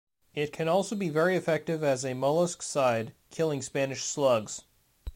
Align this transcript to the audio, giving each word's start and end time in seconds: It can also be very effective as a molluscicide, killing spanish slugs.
It 0.33 0.51
can 0.51 0.67
also 0.67 0.95
be 0.95 1.09
very 1.09 1.35
effective 1.35 1.83
as 1.83 2.03
a 2.03 2.13
molluscicide, 2.15 3.11
killing 3.29 3.61
spanish 3.61 4.03
slugs. 4.03 4.63